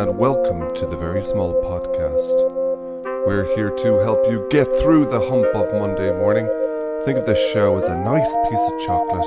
and 0.00 0.16
welcome 0.16 0.72
to 0.74 0.86
the 0.86 0.96
Very 0.96 1.22
Small 1.22 1.52
Podcast. 1.62 3.26
We're 3.26 3.54
here 3.54 3.68
to 3.68 3.98
help 3.98 4.24
you 4.30 4.48
get 4.48 4.66
through 4.76 5.04
the 5.04 5.20
hump 5.20 5.54
of 5.54 5.74
Monday 5.74 6.10
morning. 6.10 6.46
Think 7.04 7.18
of 7.18 7.26
this 7.26 7.38
show 7.52 7.76
as 7.76 7.84
a 7.84 8.02
nice 8.02 8.34
piece 8.48 8.60
of 8.60 8.80
chocolate, 8.80 9.26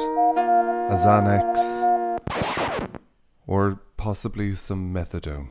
a 0.90 0.98
Xanax, 0.98 1.60
or 3.46 3.82
possibly 3.98 4.56
some 4.56 4.92
methadone, 4.92 5.50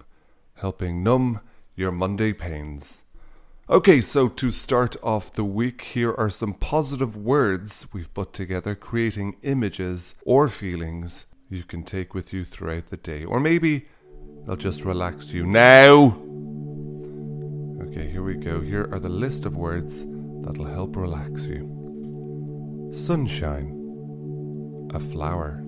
helping 0.55 1.05
numb 1.05 1.39
your 1.77 1.93
Monday 1.93 2.33
pains. 2.33 3.05
Okay, 3.71 4.01
so 4.01 4.27
to 4.29 4.51
start 4.51 4.97
off 5.05 5.33
the 5.33 5.45
week, 5.45 5.83
here 5.83 6.13
are 6.15 6.31
some 6.31 6.53
positive 6.53 7.17
words 7.17 7.87
we've 7.93 8.13
put 8.13 8.33
together, 8.33 8.75
creating 8.75 9.37
images 9.45 10.17
or 10.27 10.49
feelings 10.49 11.27
you 11.49 11.63
can 11.63 11.85
take 11.85 12.13
with 12.13 12.33
you 12.33 12.43
throughout 12.43 12.89
the 12.89 12.97
day. 12.97 13.25
Or 13.25 13.39
maybe 13.39 13.87
they'll 14.47 14.57
just 14.57 14.85
relax 14.85 15.33
you. 15.33 15.45
Now! 15.47 16.19
Okay, 17.87 18.09
here 18.09 18.23
we 18.23 18.35
go. 18.35 18.61
Here 18.61 18.89
are 18.93 18.99
the 18.99 19.09
list 19.09 19.47
of 19.47 19.57
words 19.57 20.05
that'll 20.43 20.65
help 20.65 20.97
relax 20.97 21.47
you 21.47 22.91
sunshine, 22.93 24.91
a 24.93 25.01
flower, 25.01 25.65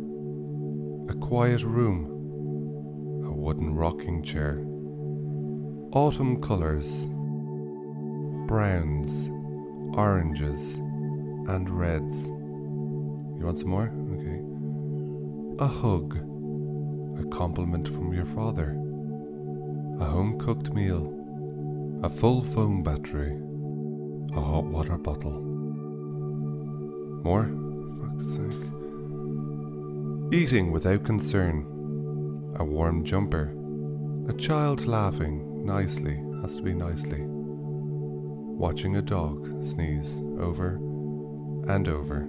a 1.09 1.14
quiet 1.14 1.62
room, 1.62 2.05
a 3.27 3.33
wooden 3.33 3.74
rocking 3.74 4.23
chair, 4.23 4.59
autumn 5.92 6.41
colours, 6.42 7.06
browns, 8.47 9.28
oranges, 9.97 10.75
and 11.48 11.70
reds. 11.70 12.27
You 12.27 13.45
want 13.45 13.59
some 13.59 13.70
more? 13.70 13.91
Okay. 14.12 15.64
A 15.64 15.66
hug, 15.66 16.19
a 17.19 17.25
compliment 17.27 17.89
from 17.89 18.12
your 18.12 18.27
father, 18.27 18.70
a 20.01 20.05
home 20.05 20.39
cooked 20.39 20.73
meal, 20.73 21.12
a 22.03 22.09
full 22.09 22.43
phone 22.43 22.83
battery, 22.83 23.39
a 24.37 24.41
hot 24.41 24.65
water 24.65 24.98
bottle. 24.98 25.41
More? 27.23 27.51
Fuck's 28.01 28.27
sake. 28.37 28.70
Eating 30.33 30.73
without 30.73 31.05
concern, 31.05 31.65
a 32.59 32.65
warm 32.65 33.05
jumper, 33.05 33.55
a 34.29 34.33
child 34.33 34.87
laughing 34.87 35.65
nicely, 35.65 36.20
has 36.42 36.57
to 36.57 36.62
be 36.62 36.75
nicely, 36.75 37.23
watching 37.23 38.97
a 38.97 39.03
dog 39.03 39.65
sneeze 39.65 40.20
over 40.39 40.77
and 41.69 41.89
over 41.89 42.29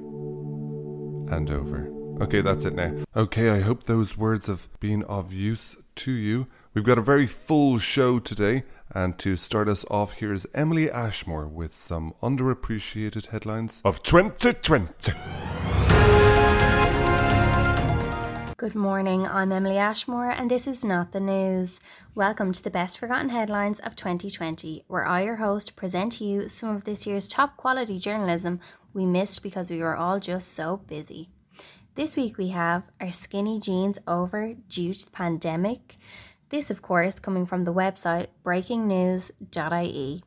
and 1.31 1.49
over. 1.51 1.94
Okay, 2.21 2.39
that's 2.39 2.63
it 2.63 2.73
now. 2.73 2.93
Okay, 3.13 3.49
I 3.49 3.59
hope 3.59 3.83
those 3.83 4.15
words 4.17 4.47
have 4.47 4.69
been 4.79 5.03
of 5.03 5.33
use 5.33 5.75
to 5.95 6.11
you. 6.11 6.47
We've 6.73 6.85
got 6.85 6.97
a 6.97 7.01
very 7.01 7.27
full 7.27 7.77
show 7.77 8.19
today, 8.19 8.63
and 8.89 9.17
to 9.19 9.35
start 9.35 9.67
us 9.67 9.83
off, 9.91 10.13
here's 10.13 10.45
Emily 10.53 10.89
Ashmore 10.89 11.45
with 11.45 11.75
some 11.75 12.13
underappreciated 12.23 13.27
headlines 13.27 13.81
of 13.83 14.01
2020. 14.01 15.11
Good 18.55 18.75
morning, 18.75 19.27
I'm 19.27 19.51
Emily 19.51 19.77
Ashmore, 19.77 20.29
and 20.29 20.49
this 20.49 20.67
is 20.67 20.85
Not 20.85 21.11
the 21.11 21.19
News. 21.19 21.81
Welcome 22.15 22.53
to 22.53 22.63
the 22.63 22.71
best 22.71 22.97
forgotten 22.97 23.27
headlines 23.27 23.81
of 23.81 23.97
2020, 23.97 24.85
where 24.87 25.05
I, 25.05 25.23
your 25.23 25.35
host, 25.35 25.75
present 25.75 26.13
to 26.13 26.23
you 26.23 26.47
some 26.47 26.73
of 26.73 26.85
this 26.85 27.05
year's 27.05 27.27
top 27.27 27.57
quality 27.57 27.99
journalism 27.99 28.61
we 28.93 29.05
missed 29.05 29.43
because 29.43 29.69
we 29.69 29.81
were 29.81 29.97
all 29.97 30.21
just 30.21 30.53
so 30.53 30.77
busy. 30.77 31.29
This 31.95 32.17
week 32.17 32.37
we 32.37 32.49
have 32.49 32.89
Are 32.99 33.09
Skinny 33.09 33.57
Jeans 33.57 33.99
Over 34.05 34.53
Due 34.67 34.93
to 34.93 35.11
Pandemic? 35.11 35.95
This, 36.49 36.69
of 36.69 36.81
course, 36.81 37.19
coming 37.19 37.45
from 37.45 37.63
the 37.63 37.73
website 37.73 38.27
breakingnews.ie. 38.43 40.23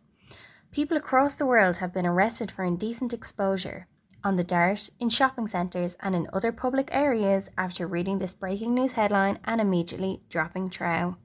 People 0.72 0.96
across 0.96 1.34
the 1.34 1.44
world 1.44 1.76
have 1.76 1.92
been 1.92 2.06
arrested 2.06 2.50
for 2.50 2.64
indecent 2.64 3.12
exposure 3.12 3.86
on 4.24 4.36
the 4.36 4.44
dart, 4.44 4.88
in 4.98 5.10
shopping 5.10 5.46
centres, 5.46 5.94
and 6.00 6.14
in 6.14 6.26
other 6.32 6.52
public 6.52 6.88
areas 6.90 7.50
after 7.58 7.86
reading 7.86 8.18
this 8.18 8.32
breaking 8.32 8.74
news 8.74 8.92
headline 8.92 9.38
and 9.44 9.60
immediately 9.60 10.22
dropping 10.30 10.70
trow. 10.70 11.16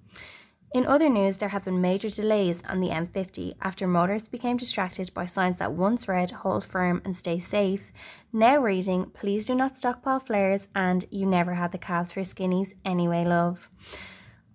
In 0.73 0.87
other 0.87 1.07
news, 1.07 1.37
there 1.37 1.49
have 1.49 1.65
been 1.65 1.81
major 1.81 2.09
delays 2.09 2.63
on 2.67 2.79
the 2.79 2.89
M50 2.89 3.53
after 3.61 3.85
motorists 3.85 4.27
became 4.27 4.57
distracted 4.57 5.13
by 5.13 5.27
signs 5.27 5.59
that 5.59 5.73
once 5.73 6.07
read 6.07 6.31
hold 6.31 6.65
firm 6.65 6.99
and 7.05 7.15
stay 7.15 7.37
safe, 7.37 7.91
now 8.33 8.57
reading 8.57 9.11
please 9.13 9.45
do 9.45 9.53
not 9.53 9.77
stockpile 9.77 10.19
flares 10.19 10.67
and 10.73 11.05
you 11.11 11.27
never 11.27 11.53
had 11.53 11.73
the 11.73 11.77
calves 11.77 12.11
for 12.11 12.21
skinnies 12.21 12.73
anyway, 12.83 13.23
love. 13.23 13.69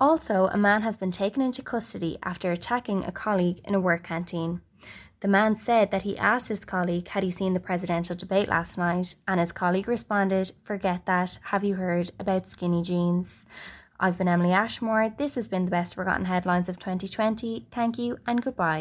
Also, 0.01 0.49
a 0.49 0.56
man 0.56 0.83
has 0.83 0.97
been 0.97 1.12
taken 1.12 1.41
into 1.41 1.62
custody 1.62 2.19
after 2.25 2.50
attacking 2.50 3.05
a 3.05 3.12
colleague 3.12 3.61
in 3.65 3.77
a 3.77 3.81
work 3.81 4.03
canteen. 4.03 4.61
The 5.21 5.29
man 5.29 5.55
said 5.55 5.93
that 5.93 6.03
he 6.03 6.19
asked 6.19 6.49
his 6.49 6.65
colleague 6.65 7.09
had 7.09 7.23
he 7.23 7.31
seen 7.31 7.55
the 7.55 7.61
presidential 7.61 8.17
debate 8.17 8.49
last 8.49 8.77
night, 8.77 9.15
and 9.27 9.39
his 9.39 9.50
colleague 9.50 9.89
responded, 9.89 10.53
Forget 10.65 11.06
that, 11.06 11.39
have 11.45 11.65
you 11.65 11.75
heard 11.75 12.11
about 12.21 12.50
skinny 12.50 12.83
jeans? 12.83 13.45
I've 14.00 14.16
been 14.16 14.28
Emily 14.28 14.53
Ashmore. 14.53 15.12
This 15.16 15.34
has 15.34 15.48
been 15.48 15.64
the 15.64 15.72
best 15.72 15.97
forgotten 15.97 16.26
headlines 16.26 16.69
of 16.69 16.78
2020. 16.78 17.66
Thank 17.72 17.98
you 17.98 18.19
and 18.28 18.41
goodbye. 18.41 18.78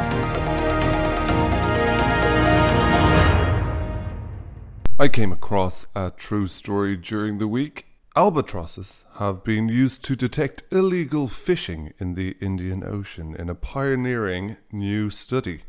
I 4.99 5.07
came 5.07 5.31
across 5.31 5.87
a 5.95 6.11
true 6.15 6.47
story 6.47 6.95
during 6.95 7.39
the 7.39 7.47
week. 7.47 7.87
Albatrosses 8.15 9.05
have 9.15 9.43
been 9.43 9.69
used 9.69 10.03
to 10.03 10.15
detect 10.15 10.61
illegal 10.71 11.27
fishing 11.27 11.93
in 11.97 12.13
the 12.13 12.35
Indian 12.39 12.83
Ocean 12.83 13.35
in 13.35 13.49
a 13.49 13.55
pioneering 13.55 14.57
new 14.71 15.09
study. 15.09 15.63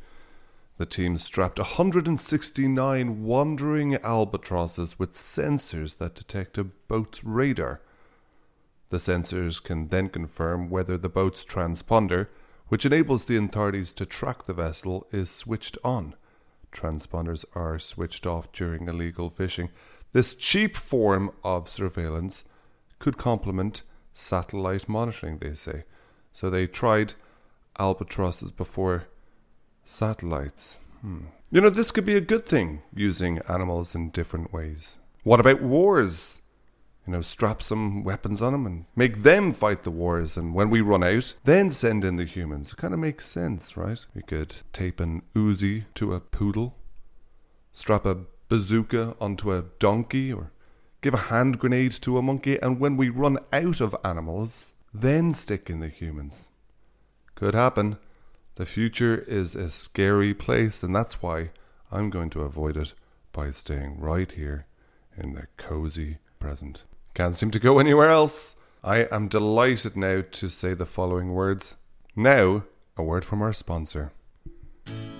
The 0.76 0.84
team 0.84 1.16
strapped 1.16 1.58
169 1.58 3.24
wandering 3.24 3.96
albatrosses 3.96 4.98
with 4.98 5.14
sensors 5.14 5.96
that 5.96 6.14
detect 6.14 6.58
a 6.58 6.64
boat's 6.64 7.24
radar. 7.24 7.80
The 8.90 8.96
sensors 8.96 9.62
can 9.62 9.88
then 9.88 10.08
confirm 10.08 10.70
whether 10.70 10.96
the 10.96 11.08
boat's 11.08 11.44
transponder, 11.44 12.28
which 12.68 12.86
enables 12.86 13.24
the 13.24 13.36
authorities 13.36 13.92
to 13.94 14.06
track 14.06 14.46
the 14.46 14.54
vessel, 14.54 15.06
is 15.12 15.30
switched 15.30 15.76
on. 15.84 16.14
Transponders 16.72 17.44
are 17.54 17.78
switched 17.78 18.26
off 18.26 18.50
during 18.52 18.88
illegal 18.88 19.30
fishing. 19.30 19.70
This 20.12 20.34
cheap 20.34 20.76
form 20.76 21.30
of 21.44 21.68
surveillance 21.68 22.44
could 22.98 23.16
complement 23.16 23.82
satellite 24.14 24.88
monitoring, 24.88 25.38
they 25.38 25.54
say. 25.54 25.84
So 26.32 26.50
they 26.50 26.66
tried 26.66 27.14
albatrosses 27.78 28.50
before 28.50 29.04
satellites. 29.84 30.80
Hmm. 31.00 31.26
You 31.50 31.60
know, 31.60 31.70
this 31.70 31.90
could 31.90 32.04
be 32.04 32.16
a 32.16 32.20
good 32.20 32.44
thing, 32.44 32.82
using 32.94 33.38
animals 33.48 33.94
in 33.94 34.10
different 34.10 34.52
ways. 34.52 34.98
What 35.22 35.40
about 35.40 35.62
wars? 35.62 36.40
You 37.08 37.12
know, 37.12 37.22
strap 37.22 37.62
some 37.62 38.04
weapons 38.04 38.42
on 38.42 38.52
them 38.52 38.66
and 38.66 38.84
make 38.94 39.22
them 39.22 39.50
fight 39.52 39.82
the 39.82 39.90
wars, 39.90 40.36
and 40.36 40.54
when 40.54 40.68
we 40.68 40.82
run 40.82 41.02
out, 41.02 41.32
then 41.42 41.70
send 41.70 42.04
in 42.04 42.16
the 42.16 42.26
humans. 42.26 42.72
It 42.72 42.76
kind 42.76 42.92
of 42.92 43.00
makes 43.00 43.24
sense, 43.24 43.78
right? 43.78 44.04
We 44.14 44.20
could 44.20 44.56
tape 44.74 45.00
an 45.00 45.22
Uzi 45.34 45.86
to 45.94 46.12
a 46.12 46.20
poodle, 46.20 46.76
strap 47.72 48.04
a 48.04 48.18
bazooka 48.50 49.16
onto 49.22 49.50
a 49.50 49.64
donkey, 49.78 50.30
or 50.30 50.52
give 51.00 51.14
a 51.14 51.28
hand 51.32 51.58
grenade 51.58 51.92
to 51.92 52.18
a 52.18 52.22
monkey, 52.22 52.60
and 52.60 52.78
when 52.78 52.98
we 52.98 53.08
run 53.08 53.38
out 53.54 53.80
of 53.80 53.96
animals, 54.04 54.66
then 54.92 55.32
stick 55.32 55.70
in 55.70 55.80
the 55.80 55.88
humans. 55.88 56.50
Could 57.34 57.54
happen. 57.54 57.96
The 58.56 58.66
future 58.66 59.16
is 59.26 59.54
a 59.54 59.70
scary 59.70 60.34
place, 60.34 60.82
and 60.82 60.94
that's 60.94 61.22
why 61.22 61.52
I'm 61.90 62.10
going 62.10 62.28
to 62.30 62.42
avoid 62.42 62.76
it 62.76 62.92
by 63.32 63.50
staying 63.50 63.98
right 63.98 64.30
here 64.30 64.66
in 65.16 65.32
the 65.32 65.46
cozy 65.56 66.18
present. 66.38 66.82
Can't 67.18 67.36
seem 67.36 67.50
to 67.50 67.58
go 67.58 67.80
anywhere 67.80 68.10
else. 68.10 68.54
I 68.84 69.08
am 69.10 69.26
delighted 69.26 69.96
now 69.96 70.22
to 70.30 70.48
say 70.48 70.72
the 70.72 70.86
following 70.86 71.34
words. 71.34 71.74
Now, 72.14 72.62
a 72.96 73.02
word 73.02 73.24
from 73.24 73.42
our 73.42 73.52
sponsor. 73.52 74.12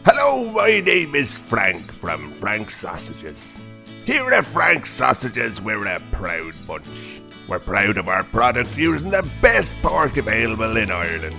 Hello, 0.04 0.48
my 0.52 0.78
name 0.78 1.16
is 1.16 1.36
Frank 1.36 1.90
from 1.90 2.30
Frank 2.30 2.70
Sausages. 2.70 3.58
Here 4.04 4.30
at 4.30 4.46
Frank 4.46 4.86
Sausages, 4.86 5.60
we're 5.60 5.88
a 5.88 6.00
proud 6.12 6.54
bunch. 6.68 7.20
We're 7.48 7.58
proud 7.58 7.98
of 7.98 8.06
our 8.06 8.22
product 8.22 8.78
using 8.78 9.10
the 9.10 9.28
best 9.42 9.82
pork 9.82 10.18
available 10.18 10.76
in 10.76 10.92
Ireland. 10.92 11.34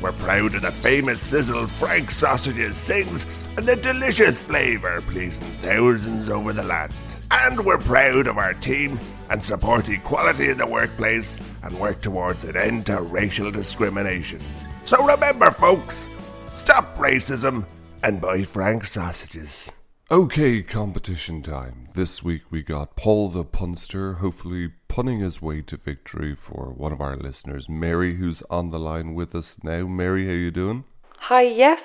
We're 0.00 0.12
proud 0.12 0.54
of 0.54 0.62
the 0.62 0.70
famous 0.70 1.20
sizzle 1.20 1.66
Frank 1.66 2.12
Sausages 2.12 2.76
sings 2.76 3.24
and 3.58 3.66
the 3.66 3.74
delicious 3.74 4.38
flavour 4.38 5.00
pleasing 5.00 5.42
thousands 5.60 6.30
over 6.30 6.52
the 6.52 6.62
land. 6.62 6.94
And 7.30 7.64
we're 7.64 7.78
proud 7.78 8.26
of 8.26 8.38
our 8.38 8.54
team 8.54 8.98
and 9.30 9.42
support 9.42 9.88
equality 9.88 10.48
in 10.48 10.58
the 10.58 10.66
workplace 10.66 11.38
and 11.62 11.78
work 11.78 12.00
towards 12.00 12.44
an 12.44 12.56
end 12.56 12.86
to 12.86 13.02
racial 13.02 13.50
discrimination. 13.50 14.40
So 14.84 15.04
remember, 15.04 15.50
folks, 15.50 16.08
stop 16.52 16.96
racism 16.96 17.66
and 18.02 18.20
buy 18.20 18.44
Frank 18.44 18.84
sausages. 18.86 19.72
Okay, 20.10 20.62
competition 20.62 21.42
time. 21.42 21.88
This 21.94 22.22
week 22.22 22.44
we 22.50 22.62
got 22.62 22.96
Paul 22.96 23.28
the 23.28 23.44
punster, 23.44 24.14
hopefully 24.14 24.72
punning 24.88 25.20
his 25.20 25.42
way 25.42 25.60
to 25.60 25.76
victory 25.76 26.34
for 26.34 26.72
one 26.72 26.92
of 26.92 27.00
our 27.02 27.14
listeners, 27.14 27.68
Mary, 27.68 28.14
who's 28.14 28.42
on 28.48 28.70
the 28.70 28.78
line 28.78 29.14
with 29.14 29.34
us 29.34 29.58
now. 29.62 29.86
Mary, 29.86 30.26
how 30.26 30.32
you 30.32 30.50
doing? 30.50 30.84
Hi, 31.18 31.42
yes. 31.42 31.82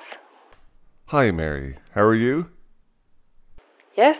Hi, 1.08 1.30
Mary. 1.30 1.76
How 1.90 2.02
are 2.04 2.14
you? 2.14 2.50
Yes. 3.94 4.16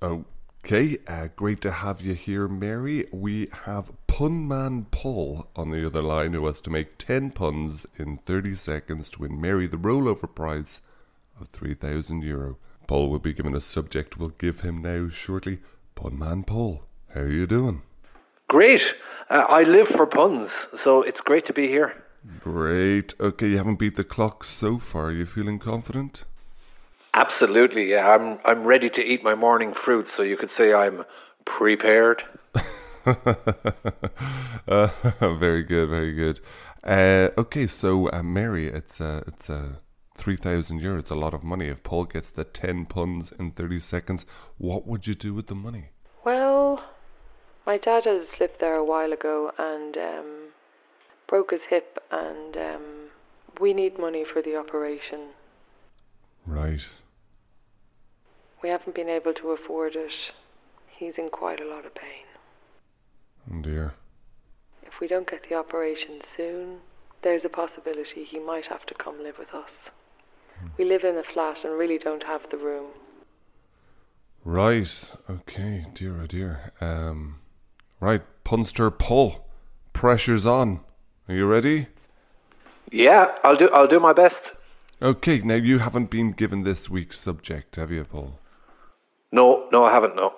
Okay, 0.00 0.98
uh, 1.08 1.28
great 1.34 1.60
to 1.62 1.72
have 1.72 2.00
you 2.00 2.14
here, 2.14 2.46
Mary. 2.46 3.08
We 3.10 3.48
have 3.64 3.90
Punman 4.06 4.86
Paul 4.92 5.48
on 5.56 5.70
the 5.70 5.84
other 5.84 6.02
line 6.02 6.34
who 6.34 6.46
has 6.46 6.60
to 6.62 6.70
make 6.70 6.98
10 6.98 7.32
puns 7.32 7.84
in 7.96 8.18
30 8.18 8.54
seconds 8.54 9.10
to 9.10 9.22
win 9.22 9.40
Mary 9.40 9.66
the 9.66 9.76
rollover 9.76 10.32
prize 10.32 10.82
of 11.40 11.48
3,000 11.48 12.22
euro. 12.22 12.58
Paul 12.86 13.10
will 13.10 13.18
be 13.18 13.32
given 13.32 13.56
a 13.56 13.60
subject 13.60 14.18
we'll 14.18 14.28
give 14.30 14.60
him 14.60 14.82
now 14.82 15.08
shortly. 15.08 15.58
Punman 15.96 16.46
Paul, 16.46 16.84
how 17.12 17.22
are 17.22 17.28
you 17.28 17.48
doing? 17.48 17.82
Great. 18.46 18.94
Uh, 19.28 19.44
I 19.48 19.64
live 19.64 19.88
for 19.88 20.06
puns, 20.06 20.68
so 20.76 21.02
it's 21.02 21.20
great 21.20 21.44
to 21.46 21.52
be 21.52 21.66
here. 21.66 22.04
Great. 22.40 23.14
Okay, 23.20 23.48
you 23.48 23.58
haven't 23.58 23.80
beat 23.80 23.96
the 23.96 24.04
clock 24.04 24.44
so 24.44 24.78
far. 24.78 25.06
Are 25.06 25.12
you 25.12 25.26
feeling 25.26 25.58
confident? 25.58 26.24
Absolutely. 27.18 27.90
Yeah, 27.90 28.08
I'm 28.14 28.38
I'm 28.44 28.62
ready 28.62 28.88
to 28.90 29.02
eat 29.02 29.24
my 29.24 29.34
morning 29.34 29.74
fruit, 29.74 30.06
so 30.06 30.22
you 30.22 30.36
could 30.36 30.52
say 30.52 30.72
I'm 30.72 31.04
prepared. 31.44 32.22
uh, 33.04 34.88
very 35.36 35.64
good, 35.64 35.88
very 35.88 36.12
good. 36.12 36.38
Uh, 36.84 37.30
okay, 37.36 37.66
so 37.66 38.08
uh, 38.12 38.22
Mary, 38.22 38.68
it's 38.68 39.00
uh, 39.00 39.24
it's 39.26 39.50
uh, 39.50 39.70
three 40.16 40.36
thousand 40.36 40.78
euro. 40.78 41.00
It's 41.00 41.10
a 41.10 41.16
lot 41.16 41.34
of 41.34 41.42
money. 41.42 41.66
If 41.66 41.82
Paul 41.82 42.04
gets 42.04 42.30
the 42.30 42.44
ten 42.44 42.86
puns 42.86 43.32
in 43.32 43.50
thirty 43.50 43.80
seconds, 43.80 44.24
what 44.56 44.86
would 44.86 45.08
you 45.08 45.14
do 45.14 45.34
with 45.34 45.48
the 45.48 45.56
money? 45.56 45.86
Well, 46.24 46.84
my 47.66 47.78
dad 47.78 48.04
has 48.04 48.26
lived 48.38 48.60
there 48.60 48.76
a 48.76 48.84
while 48.84 49.12
ago 49.12 49.50
and 49.58 49.96
um, 49.96 50.52
broke 51.26 51.50
his 51.50 51.62
hip, 51.68 51.98
and 52.12 52.56
um, 52.56 53.10
we 53.60 53.74
need 53.74 53.98
money 53.98 54.24
for 54.24 54.40
the 54.40 54.54
operation. 54.56 55.30
Right. 56.46 56.86
We 58.62 58.68
haven't 58.68 58.94
been 58.94 59.08
able 59.08 59.34
to 59.34 59.50
afford 59.50 59.94
it. 59.94 60.12
He's 60.88 61.14
in 61.16 61.28
quite 61.30 61.60
a 61.60 61.68
lot 61.68 61.86
of 61.86 61.94
pain. 61.94 62.26
Oh 63.52 63.62
dear. 63.62 63.94
If 64.82 65.00
we 65.00 65.06
don't 65.06 65.30
get 65.30 65.48
the 65.48 65.54
operation 65.54 66.22
soon, 66.36 66.78
there's 67.22 67.44
a 67.44 67.48
possibility 67.48 68.24
he 68.24 68.38
might 68.38 68.66
have 68.66 68.84
to 68.86 68.94
come 68.94 69.22
live 69.22 69.38
with 69.38 69.54
us. 69.54 69.70
We 70.76 70.84
live 70.84 71.04
in 71.04 71.16
a 71.16 71.22
flat 71.22 71.64
and 71.64 71.78
really 71.78 71.98
don't 71.98 72.24
have 72.24 72.42
the 72.50 72.56
room. 72.56 72.86
Right. 74.44 75.12
Okay. 75.30 75.86
Dear, 75.94 76.22
oh 76.22 76.26
dear. 76.26 76.72
Um. 76.80 77.36
Right. 78.00 78.22
Punster 78.44 78.90
Paul. 78.90 79.46
Pressure's 79.92 80.46
on. 80.46 80.80
Are 81.28 81.34
you 81.34 81.46
ready? 81.46 81.86
Yeah, 82.90 83.36
I'll 83.44 83.56
do 83.56 83.68
I'll 83.70 83.86
do 83.86 84.00
my 84.00 84.12
best. 84.12 84.52
Okay. 85.00 85.38
Now 85.40 85.54
you 85.54 85.78
haven't 85.78 86.10
been 86.10 86.32
given 86.32 86.64
this 86.64 86.88
week's 86.90 87.20
subject, 87.20 87.76
have 87.76 87.92
you, 87.92 88.04
Paul? 88.04 88.40
No, 89.30 89.68
no, 89.72 89.84
I 89.84 89.92
haven't. 89.92 90.16
No. 90.16 90.34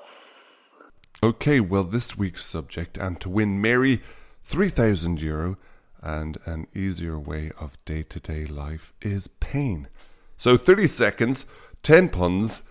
Okay, 1.22 1.60
well, 1.60 1.84
this 1.84 2.16
week's 2.16 2.44
subject, 2.44 2.96
and 2.96 3.20
to 3.20 3.28
win 3.28 3.60
Mary 3.60 4.02
3,000 4.42 5.20
euro 5.20 5.58
and 6.02 6.38
an 6.46 6.66
easier 6.74 7.18
way 7.18 7.52
of 7.60 7.82
day 7.84 8.02
to 8.02 8.18
day 8.18 8.46
life 8.46 8.92
is 9.02 9.28
pain. 9.28 9.88
So 10.36 10.56
30 10.56 10.86
seconds, 10.86 11.46
10 11.82 12.08
puns. 12.08 12.62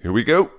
Here 0.00 0.12
we 0.12 0.24
go. 0.24 0.50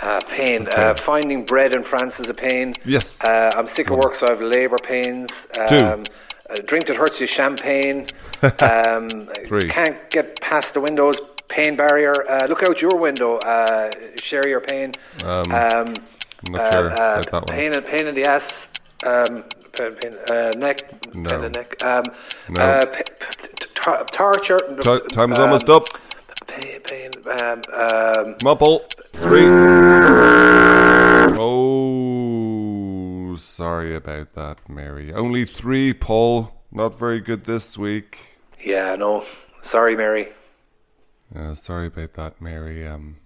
Uh, 0.00 0.20
pain. 0.28 0.66
Okay. 0.68 0.90
Uh, 0.90 0.94
finding 0.96 1.46
bread 1.46 1.74
in 1.74 1.82
France 1.82 2.20
is 2.20 2.28
a 2.28 2.34
pain. 2.34 2.74
Yes. 2.84 3.24
Uh, 3.24 3.50
I'm 3.56 3.66
sick 3.66 3.88
of 3.88 3.96
work, 3.96 4.14
so 4.14 4.26
I 4.28 4.32
have 4.32 4.42
labour 4.42 4.76
pains. 4.82 5.30
Two. 5.68 5.78
Um, 5.78 6.04
a 6.50 6.56
drink 6.62 6.86
that 6.86 6.96
hurts 6.96 7.20
you, 7.20 7.26
champagne. 7.26 8.06
um, 8.60 9.08
Three. 9.46 9.68
Can't 9.68 10.10
get 10.10 10.38
past 10.40 10.74
the 10.74 10.80
windows, 10.80 11.16
pain 11.48 11.76
barrier. 11.76 12.12
Uh, 12.28 12.46
look 12.48 12.62
out 12.68 12.80
your 12.82 12.96
window. 12.96 13.36
Uh, 13.38 13.90
share 14.22 14.46
your 14.48 14.60
pain. 14.60 14.92
Um, 15.24 15.44
Um, 15.52 15.94
not 16.50 16.72
sure 16.72 16.86
about 16.88 17.24
that 17.30 17.32
one. 17.32 17.44
pain, 17.46 17.72
in- 17.76 17.82
pain 17.82 18.06
in 18.06 18.14
the 18.14 18.24
ass. 18.28 18.66
Um, 19.04 19.44
pain, 19.72 19.92
pain, 19.94 20.14
uh, 20.30 20.50
neck. 20.56 20.82
No. 21.14 21.28
Pain 21.30 21.44
in 21.44 21.52
the 21.52 21.58
neck. 21.58 21.84
Um, 21.84 22.04
No. 22.50 22.62
uh, 22.62 22.84
p- 22.86 23.02
t- 23.58 24.04
torture. 24.12 24.58
Ti- 24.80 25.00
time's 25.12 25.38
um, 25.38 25.44
almost 25.44 25.68
up. 25.70 25.88
Pain, 26.46 26.80
pain, 26.80 27.10
um, 27.42 27.60
um, 27.74 28.56
Paul. 28.58 28.84
Three. 29.12 29.46
Oh, 31.38 33.34
sorry 33.36 33.94
about 33.94 34.34
that, 34.34 34.58
Mary. 34.68 35.12
Only 35.12 35.44
three, 35.44 35.92
Paul. 35.92 36.52
Not 36.72 36.98
very 36.98 37.20
good 37.20 37.44
this 37.44 37.76
week. 37.78 38.38
yeah, 38.62 38.94
no. 38.96 39.24
Sorry, 39.62 39.96
Mary. 39.96 40.28
Uh, 41.34 41.54
sorry 41.54 41.88
about 41.88 42.14
that, 42.14 42.40
Mary. 42.40 42.86
Um, 42.86 43.16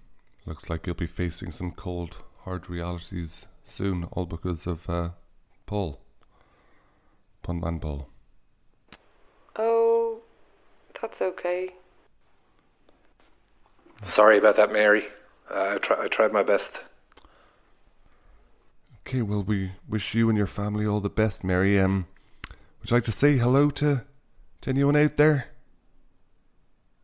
looks 0.45 0.69
like 0.69 0.85
you'll 0.85 0.95
be 0.95 1.07
facing 1.07 1.51
some 1.51 1.71
cold, 1.71 2.17
hard 2.43 2.69
realities 2.69 3.45
soon, 3.63 4.05
all 4.11 4.25
because 4.25 4.65
of 4.65 4.89
uh, 4.89 5.09
Paul. 5.65 5.99
Punman 7.43 7.79
Paul. 7.81 8.07
Oh, 9.55 10.19
that's 10.99 11.21
okay. 11.21 11.69
Sorry 14.03 14.37
about 14.37 14.55
that, 14.55 14.71
Mary. 14.71 15.05
Uh, 15.49 15.75
I, 15.75 15.77
try, 15.77 16.05
I 16.05 16.07
tried 16.07 16.33
my 16.33 16.43
best. 16.43 16.81
Okay, 19.05 19.21
well, 19.21 19.43
we 19.43 19.71
wish 19.87 20.13
you 20.15 20.29
and 20.29 20.37
your 20.37 20.47
family 20.47 20.85
all 20.85 21.01
the 21.01 21.09
best, 21.09 21.43
Mary. 21.43 21.79
Um, 21.79 22.07
would 22.79 22.89
you 22.89 22.97
like 22.97 23.03
to 23.05 23.11
say 23.11 23.37
hello 23.37 23.69
to, 23.71 24.05
to 24.61 24.69
anyone 24.69 24.95
out 24.95 25.17
there? 25.17 25.49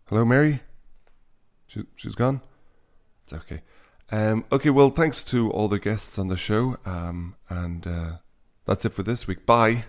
Hello, 0.08 0.24
Mary. 0.24 0.62
She, 1.68 1.84
she's 1.96 2.16
gone. 2.16 2.42
It's 3.26 3.34
okay. 3.34 3.62
Um, 4.12 4.46
okay, 4.52 4.70
well, 4.70 4.90
thanks 4.90 5.24
to 5.26 5.52
all 5.52 5.68
the 5.68 5.80
guests 5.80 6.18
on 6.18 6.30
the 6.30 6.38
show. 6.38 6.78
Um, 6.86 7.36
and 7.50 7.86
uh, 7.86 8.12
that's 8.66 8.86
it 8.86 8.94
for 8.94 9.04
this 9.04 9.28
week. 9.28 9.46
Bye. 9.46 9.86